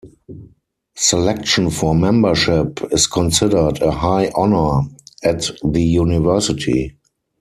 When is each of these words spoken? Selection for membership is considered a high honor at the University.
Selection 0.97 1.69
for 1.69 1.93
membership 1.93 2.79
is 2.91 3.05
considered 3.05 3.79
a 3.83 3.91
high 3.91 4.31
honor 4.33 4.89
at 5.23 5.47
the 5.63 5.83
University. 5.83 6.97